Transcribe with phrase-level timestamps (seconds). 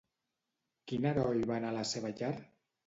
[0.93, 2.35] Quin heroi va anar a la seva llar?